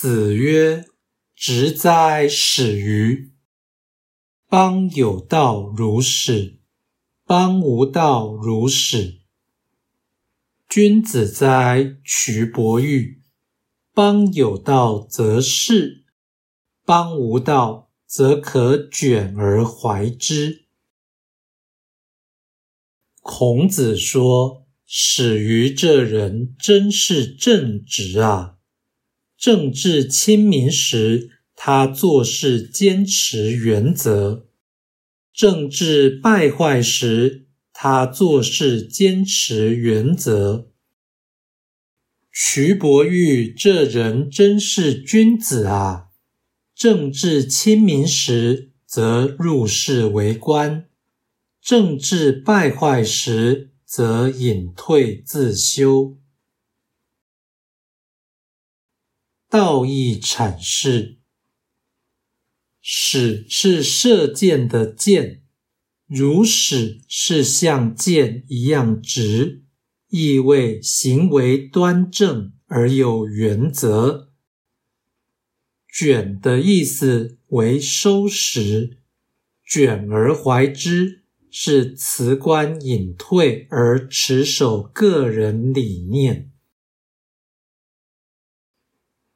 [0.00, 0.84] 子曰
[1.34, 3.32] ：“直哉，始于！
[4.46, 6.60] 邦有道如始，
[7.24, 9.22] 邦无道如始。
[10.68, 13.24] 君子哉，蘧伯玉！
[13.92, 16.04] 邦有道则仕，
[16.84, 20.68] 邦无道则可卷而怀之。”
[23.20, 24.68] 孔子说。
[24.90, 28.57] 始于这人真是正直啊！
[29.38, 34.46] 政治亲民时，他做事坚持原则；
[35.32, 40.72] 政治败坏时，他做事坚持原则。
[42.32, 46.08] 徐伯玉这人真是君子啊！
[46.74, 50.84] 政治亲民时，则入仕为官；
[51.62, 56.18] 政治败坏时，则隐退自修。
[59.50, 61.16] 道义阐释：
[62.82, 65.42] 矢是射箭的箭，
[66.06, 69.64] 如矢是像箭一样直，
[70.08, 74.30] 意味行为端正而有原则。
[75.90, 78.98] 卷的意思为收拾，
[79.64, 81.24] 卷而怀之。
[81.50, 86.52] 是辞官隐退而持守个人理念。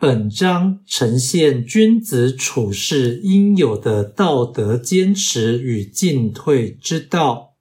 [0.00, 7.58] 本章呈现君子处事应有的道德坚持与进退之道。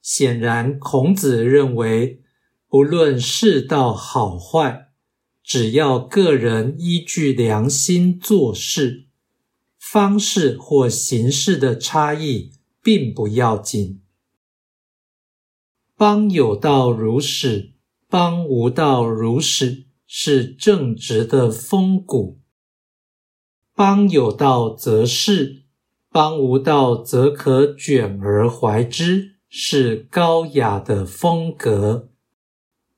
[0.00, 2.22] 显然，孔子认为，
[2.66, 4.88] 不论世道好坏，
[5.44, 9.08] 只要个人依据良心做事，
[9.78, 12.56] 方式或形式的差异。
[12.86, 14.00] 并不要紧。
[15.96, 17.72] 邦有道如始，
[18.08, 22.38] 邦无道如始，是正直的风骨；
[23.74, 25.64] 邦有道则仕，
[26.10, 32.10] 邦无道则可卷而怀之，是高雅的风格。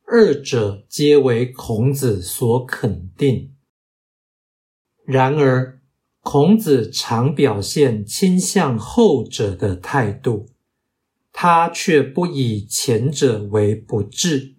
[0.05, 3.55] 二者皆为孔子所肯定。
[5.05, 5.77] 然而。
[6.21, 10.51] 孔子常表现倾向后者的态度，
[11.33, 14.58] 他却不以前者为不智。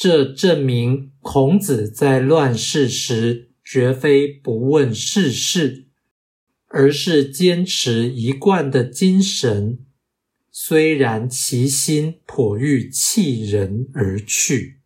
[0.00, 5.88] 这证明孔子在乱世时绝非不问世事，
[6.68, 9.80] 而是坚持一贯的精神，
[10.52, 14.77] 虽然其心颇欲弃人而去。